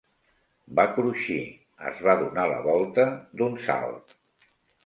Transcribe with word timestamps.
Va 0.79 0.85
cruixir; 0.95 1.37
es 1.91 2.01
va 2.07 2.17
donar 2.23 2.47
la 2.53 2.57
volta 2.71 3.07
d'un 3.43 3.63
salt. 3.69 4.19